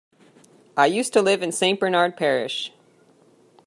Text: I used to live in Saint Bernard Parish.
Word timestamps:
I 0.75 0.87
used 0.87 1.13
to 1.13 1.21
live 1.21 1.43
in 1.43 1.51
Saint 1.51 1.79
Bernard 1.79 2.17
Parish. 2.17 2.73